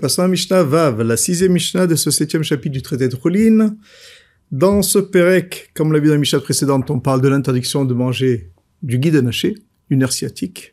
[0.00, 3.76] Passons à Mishnah Vav, la sixième Mishnah de ce septième chapitre du traité de Roulin.
[4.50, 7.94] Dans ce Pérec, comme l'a vu dans la Mishnah précédente, on parle de l'interdiction de
[7.94, 8.50] manger
[8.82, 9.54] du guide anaché,
[9.90, 10.72] du nerf sciatique.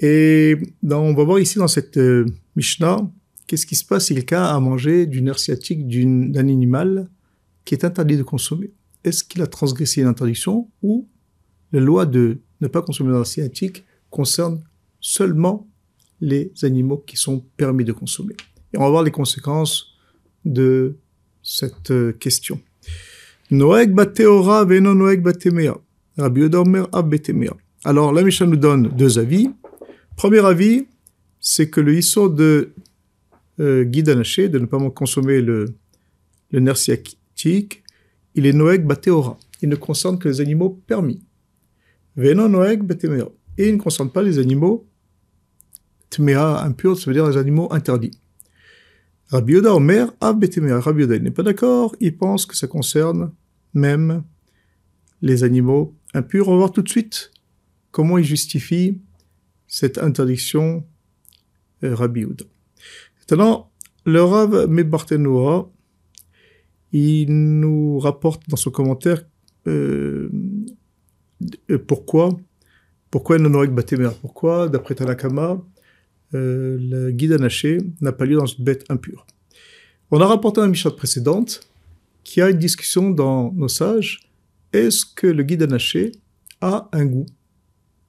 [0.00, 3.10] Et on va voir ici dans cette euh, Mishnah,
[3.46, 4.06] qu'est-ce qui se passe?
[4.06, 7.08] Si quelqu'un a mangé du nerf sciatique d'un animal
[7.64, 8.72] qui est interdit de consommer.
[9.04, 11.08] Est-ce qu'il a transgressé une interdiction ou
[11.72, 14.62] la loi de ne pas consommer nerf sciatique concerne
[15.00, 15.68] seulement
[16.20, 18.34] les animaux qui sont permis de consommer.
[18.72, 19.96] Et on va voir les conséquences
[20.44, 20.96] de
[21.42, 22.60] cette euh, question.
[23.50, 25.76] Noeg bateora veno noeg batemea.
[26.18, 26.48] Rabbi
[27.84, 29.50] Alors, la Mishnah nous donne deux avis.
[30.16, 30.86] Premier avis,
[31.38, 32.72] c'est que le hisso de
[33.60, 35.66] euh, guide anaché, de ne pas consommer le,
[36.50, 37.82] le nerf sciatique,
[38.34, 39.38] il est noeg bateora.
[39.62, 41.22] Il ne concerne que les animaux permis.
[42.16, 43.28] Veno noeg batemea.
[43.58, 44.86] Et il ne concerne pas les animaux
[46.10, 48.12] tmea impur, ça veut dire les animaux interdits.
[49.28, 50.12] Rabbi Yoda Omer.
[50.20, 50.48] Rabbi
[51.02, 53.32] Yoda, il n'est pas d'accord, il pense que ça concerne
[53.74, 54.22] même
[55.22, 56.48] les animaux impurs.
[56.48, 57.32] On va voir tout de suite
[57.90, 59.00] comment il justifie
[59.66, 60.84] cette interdiction
[61.82, 62.44] euh, Rabbi Yoda.
[63.20, 63.70] Maintenant,
[64.04, 65.70] le Rav Mebartenoa,
[66.92, 69.26] il nous rapporte dans son commentaire
[69.66, 70.30] euh,
[71.70, 72.30] euh pourquoi
[73.10, 75.62] pourquoi Nonoek Batemea Pourquoi, d'après Tanakama,
[76.34, 79.26] euh, le guide anaché n'a pas lieu dans une bête impure.
[80.10, 81.68] On a rapporté la Mishnah précédente
[82.24, 84.30] qu'il y a une discussion dans nos sages.
[84.72, 86.12] Est-ce que le guide anaché
[86.60, 87.26] a un goût?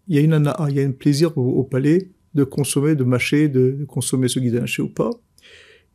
[0.07, 3.49] Il y a une il y a un plaisir au, palais de consommer, de mâcher,
[3.49, 5.11] de, consommer ce guide anaché ou pas?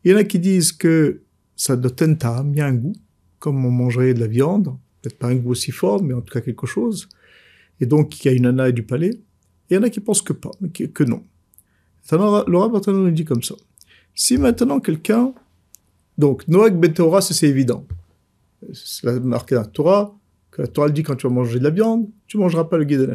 [0.04, 1.22] Il y en a qui disent que
[1.56, 2.94] ça doit être il y a un goût,
[3.38, 6.32] comme on mangerait de la viande, peut-être pas un goût aussi fort, mais en tout
[6.32, 7.08] cas quelque chose.
[7.80, 9.10] Et donc il y a une ana et du palais.
[9.70, 11.22] Il y en a qui pensent que pas, que non.
[12.10, 13.54] Le rabbin nous dit comme ça.
[14.14, 15.32] Si maintenant quelqu'un,
[16.18, 17.86] donc Noach ben Torah, c'est évident.
[18.72, 20.14] C'est marqué dans la Torah,
[20.50, 22.78] que la Torah dit quand tu vas manger de la viande, tu ne mangeras pas
[22.78, 23.12] le guide.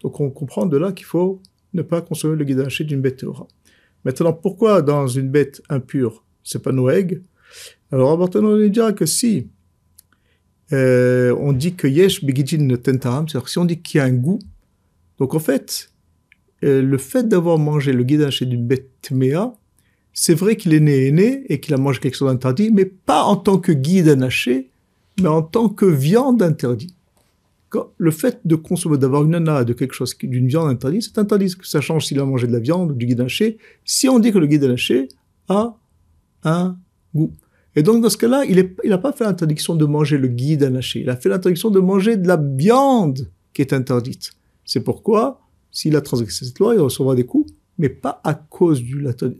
[0.00, 1.40] Donc on comprend de là qu'il faut
[1.74, 3.46] ne pas consommer le guide d'une bête Torah.
[4.04, 7.22] Maintenant, pourquoi dans une bête impure, c'est pas Noeg
[7.92, 9.48] Alors Rabbi nous dira que si
[10.72, 14.12] euh, on dit que yesh begidin tentaram, c'est-à-dire si on dit qu'il y a un
[14.12, 14.38] goût,
[15.18, 15.89] donc en fait,
[16.64, 19.54] euh, le fait d'avoir mangé le guide chez d'une bête tméa,
[20.12, 23.22] c'est vrai qu'il est né né et qu'il a mangé quelque chose d'interdit, mais pas
[23.22, 24.70] en tant que guide anaché,
[25.20, 26.94] mais en tant que viande interdite.
[27.98, 31.54] le fait de consommer, d'avoir une ana de quelque chose, d'une viande interdite, c'est interdit.
[31.62, 33.58] Ça change s'il a mangé de la viande ou du guide haché.
[33.84, 35.08] Si on dit que le guide haché
[35.48, 35.76] a
[36.42, 36.76] un
[37.14, 37.32] goût.
[37.76, 41.00] Et donc, dans ce cas-là, il n'a pas fait l'interdiction de manger le guide anaché.
[41.00, 44.32] Il a fait l'interdiction de manger de la viande qui est interdite.
[44.64, 48.82] C'est pourquoi s'il a transgressé cette loi, il recevra des coups, mais pas à cause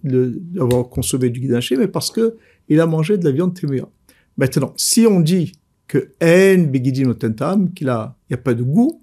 [0.03, 2.37] d'avoir consommé du guide haché, mais parce que
[2.69, 3.89] il a mangé de la viande téméa.
[4.37, 5.53] Maintenant, si on dit
[5.87, 9.03] que en begidin tentam, qu'il a, il n'y a pas de goût,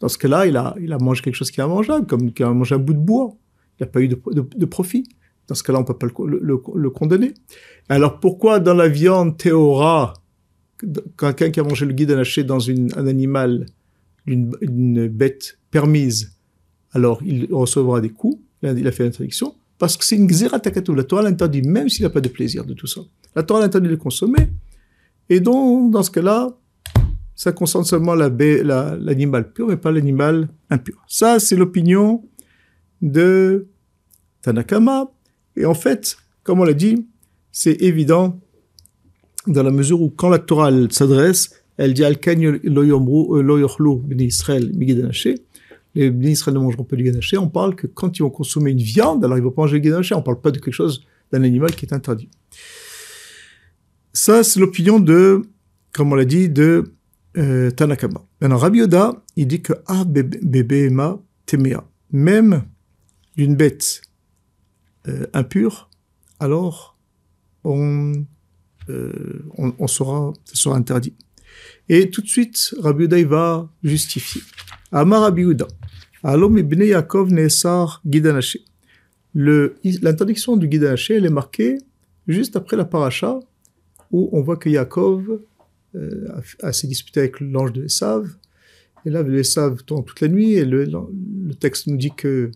[0.00, 2.46] dans ce cas-là, il a, il a mangé quelque chose qui est mangeable, comme qu'il
[2.46, 3.36] a mangé un bout de bois.
[3.78, 5.04] Il n'y a pas eu de, profit.
[5.48, 7.34] Dans ce cas-là, on peut pas le, condamner.
[7.88, 10.14] Alors pourquoi dans la viande théora,
[11.18, 13.66] quelqu'un qui a mangé le guide haché dans un animal,
[14.26, 16.37] une bête permise,
[16.92, 20.94] alors il recevra des coups, il a fait l'interdiction, parce que c'est une xératakatou.
[20.94, 23.00] La Torah l'interdit, même s'il n'a pas de plaisir de tout ça.
[23.34, 24.48] La Torah l'interdit de consommer,
[25.28, 26.56] et donc, dans ce cas-là,
[27.34, 31.04] ça concerne seulement l'animal pur, mais pas l'animal impur.
[31.06, 32.24] Ça, c'est l'opinion
[33.00, 33.68] de
[34.42, 35.12] Tanakama,
[35.56, 37.06] et en fait, comme on l'a dit,
[37.52, 38.40] c'est évident
[39.46, 42.16] dans la mesure où quand la Torah s'adresse, elle dit al
[42.64, 44.72] lo yomru lo yochlu Israël
[45.94, 48.82] les ministres ne mangeront pas du ganaché, on parle que quand ils vont consommer une
[48.82, 51.42] viande, alors ils vont pas manger du ganaché, on parle pas de quelque chose, d'un
[51.42, 52.28] animal qui est interdit.
[54.12, 55.42] Ça, c'est l'opinion de,
[55.92, 56.92] comme on l'a dit, de
[57.36, 58.24] euh, Tanakama.
[58.40, 62.64] Maintenant, Rabbi Yoda, il dit que ah, bébé ma temea, même
[63.36, 64.02] une bête
[65.06, 65.88] euh, impure,
[66.40, 66.98] alors
[67.64, 68.12] on,
[68.88, 69.42] euh,
[69.86, 70.32] sera,
[70.66, 71.14] interdit.
[71.88, 74.42] Et tout de suite, Rabbi Yoda, il va justifier.
[74.90, 75.44] Amar Rabbi
[79.34, 81.78] L'interdiction du guide elle est marquée
[82.26, 83.40] juste après la paracha,
[84.10, 85.40] où on voit que Yaakov
[85.94, 86.28] euh,
[86.62, 88.28] a, s'est disputé avec l'ange de Esav.
[89.06, 90.86] Et là, Esav tourne toute la nuit, et le,
[91.58, 92.50] texte nous dit que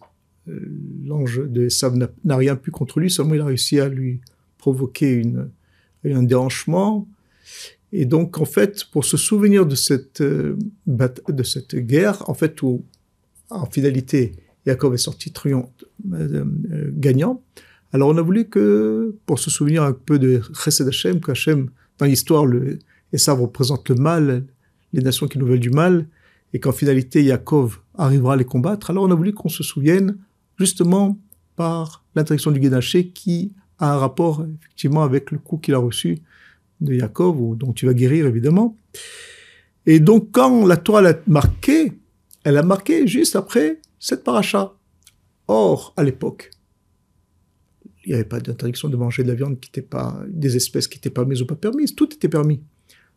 [0.48, 0.60] euh,
[1.04, 4.20] l'ange de Esav n'a rien pu contre lui, seulement il a réussi à lui
[4.58, 5.50] provoquer une,
[6.04, 7.08] un déhanchement.
[7.92, 10.56] Et donc, en fait, pour se souvenir de cette, euh,
[10.86, 12.84] de cette guerre, en fait, où
[13.54, 14.32] en finalité,
[14.66, 15.68] Jacob est sorti triomphe,
[16.12, 16.44] euh,
[16.92, 17.42] gagnant.
[17.92, 22.06] Alors on a voulu que, pour se souvenir un peu de Chesed Hashem, qu'Hashem, dans
[22.06, 22.78] l'histoire, le,
[23.12, 24.46] et ça représente le mal,
[24.92, 26.06] les nations qui nous veulent du mal,
[26.54, 30.16] et qu'en finalité Yaakov arrivera à les combattre, alors on a voulu qu'on se souvienne
[30.58, 31.18] justement
[31.56, 36.18] par l'interdiction du Guédaché qui a un rapport effectivement avec le coup qu'il a reçu
[36.80, 38.76] de Yaakov, dont tu vas guérir évidemment.
[39.86, 41.92] Et donc quand la Torah l'a marqué,
[42.44, 44.74] elle a marqué juste après cette paracha.
[45.48, 46.50] Or, à l'époque,
[48.04, 50.88] il n'y avait pas d'interdiction de manger de la viande qui n'était pas, des espèces
[50.88, 51.94] qui n'étaient pas permises ou pas permises.
[51.94, 52.60] Tout était permis.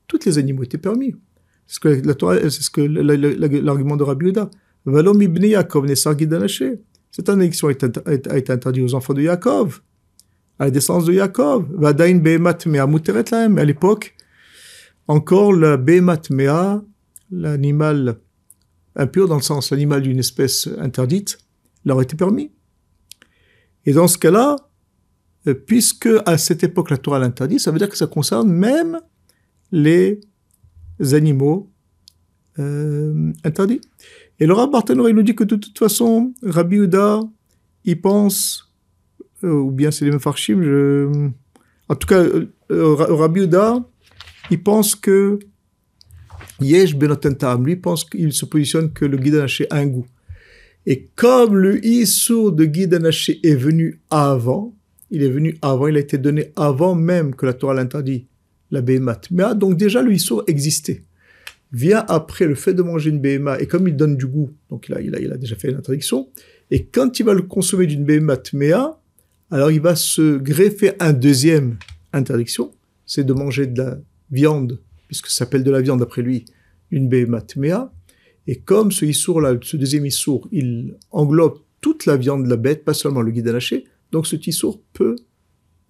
[0.07, 1.15] Tous les animaux étaient permis.
[1.65, 4.51] C'est ce que la c'est ce que l'argument de Rabbi Yehuda.
[4.85, 9.81] Valom ibn Yaakov Cette interdiction a été interdite aux enfants de Yaakov,
[10.59, 11.65] à la descendance de Yaakov.
[11.73, 13.33] Vadain behemat mea muteret.
[13.33, 14.15] À l'époque,
[15.07, 16.83] encore le behemat mea,
[17.31, 18.19] l'animal
[18.95, 21.37] impur dans le sens l'animal d'une espèce interdite,
[21.83, 22.51] leur était permis.
[23.85, 24.55] Et dans ce cas-là,
[25.47, 28.99] euh, puisque à cette époque la Torah l'interdit, ça veut dire que ça concerne même
[29.71, 30.21] les
[31.11, 31.71] animaux
[32.59, 33.81] euh, interdits.
[34.39, 37.21] Et Rav Barthénor, il nous dit que de toute façon, Rabbi Uda,
[37.85, 38.73] il pense,
[39.43, 41.29] euh, ou bien c'est les Mefarshim, je...
[41.89, 42.23] en tout cas,
[42.71, 43.83] euh, Rabbi Uda,
[44.51, 45.39] il pense que
[46.61, 50.07] Yesh Benotentam, lui pense qu'il se positionne que le guide a un goût.
[50.85, 54.75] Et comme le Issour de guide est venu avant,
[55.11, 58.27] il est venu avant, il a été donné avant même que la Torah l'interdit,
[58.71, 58.81] la.
[58.81, 61.03] Mais ah, donc déjà le Issour existait.
[61.71, 64.87] Vient après le fait de manger une Behema, et comme il donne du goût, donc
[64.87, 66.29] il a, il a, déjà fait une interdiction,
[66.71, 68.99] et quand il va le consommer d'une Behemat Mea,
[69.51, 71.77] alors il va se greffer un deuxième
[72.13, 72.71] interdiction,
[73.05, 73.99] c'est de manger de la
[74.31, 76.45] viande, puisque ça s'appelle de la viande d'après lui,
[76.91, 77.91] une Behemat Mea,
[78.47, 82.83] et comme ce Issour-là, ce deuxième Issour, il englobe toute la viande de la bête,
[82.83, 85.15] pas seulement le guide lâcher, donc ce Issour peut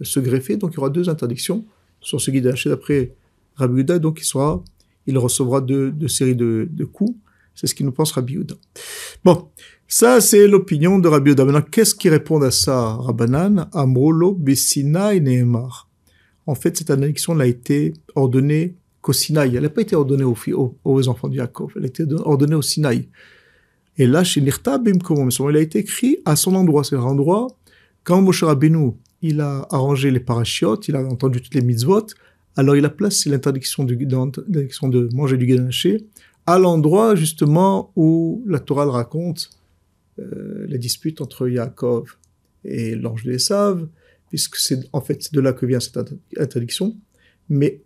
[0.01, 1.65] se greffer, donc il y aura deux interdictions
[1.99, 3.15] sur ce guide lâcher d'après
[3.55, 4.63] Rabbi donc il sera,
[5.07, 7.15] il recevra deux, séries de, coups.
[7.53, 8.37] C'est ce qu'il nous pense Rabbi
[9.23, 9.47] Bon,
[9.87, 13.69] ça c'est l'opinion de Rabbi Maintenant, qu'est-ce qui répond à ça, Rabbanan?
[13.71, 15.89] Amrolo Bessina et Nehemar.
[16.45, 18.75] En fait, cette interdiction a été ordonnée
[19.05, 19.55] qu'au Sinaï.
[19.55, 21.73] Elle n'a pas été ordonnée aux, enfants de Yaakov.
[21.75, 23.07] Elle a été ordonnée au Sinaï.
[23.97, 26.83] Et là, chez Nirta Bimkomom, il a été écrit à son endroit.
[26.83, 27.47] C'est l'endroit,
[28.03, 32.07] quand Moshe Rabbeinu, il a arrangé les parachiotes, il a entendu toutes les mitzvot,
[32.55, 36.07] alors il a placé l'interdiction de, de manger du ganaché
[36.47, 39.49] à l'endroit justement où la Torah raconte
[40.19, 42.17] euh, la dispute entre Yaakov
[42.63, 43.87] et l'ange de Esav,
[44.29, 45.99] puisque c'est en fait de là que vient cette
[46.37, 46.95] interdiction.
[47.49, 47.84] Mais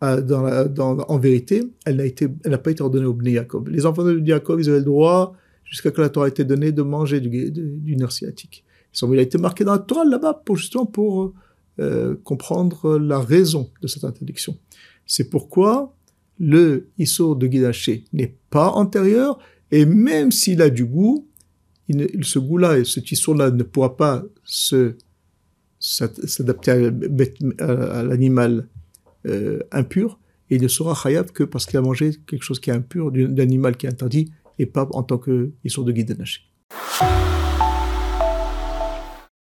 [0.00, 2.12] en vérité, elle
[2.46, 3.68] n'a pas été ordonnée au Bnei Yaakov.
[3.68, 6.72] Les enfants de Yaakov, ils avaient le droit, jusqu'à que la Torah ait été donnée,
[6.72, 8.64] de manger du, nerf sciatique.
[9.02, 11.34] Il a été marqué dans la Torah là-bas, pour, justement pour
[11.78, 14.56] euh, comprendre la raison de cette interdiction.
[15.06, 15.94] C'est pourquoi
[16.38, 19.38] le issour de Guidaché n'est pas antérieur,
[19.70, 21.26] et même s'il a du goût,
[22.22, 24.24] ce goût-là et ce issour-là ne pourra pas
[25.78, 26.70] s'adapter
[27.58, 28.68] à l'animal
[29.26, 30.18] euh, impur,
[30.50, 33.12] et il ne sera chayav que parce qu'il a mangé quelque chose qui est impur,
[33.12, 37.39] d'un animal qui est interdit, et pas en tant que sont de guide de